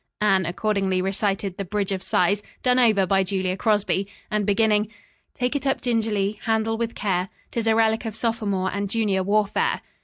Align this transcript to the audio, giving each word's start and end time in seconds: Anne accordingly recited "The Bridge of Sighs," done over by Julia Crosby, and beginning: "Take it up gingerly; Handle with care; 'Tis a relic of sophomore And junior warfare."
Anne 0.19 0.47
accordingly 0.47 0.99
recited 0.99 1.57
"The 1.57 1.63
Bridge 1.63 1.91
of 1.91 2.01
Sighs," 2.01 2.41
done 2.63 2.79
over 2.79 3.05
by 3.05 3.21
Julia 3.23 3.55
Crosby, 3.55 4.07
and 4.31 4.47
beginning: 4.47 4.87
"Take 5.35 5.55
it 5.55 5.67
up 5.67 5.79
gingerly; 5.79 6.39
Handle 6.45 6.75
with 6.75 6.95
care; 6.95 7.29
'Tis 7.51 7.67
a 7.67 7.75
relic 7.75 8.05
of 8.05 8.15
sophomore 8.15 8.71
And 8.73 8.89
junior 8.89 9.21
warfare." 9.21 9.81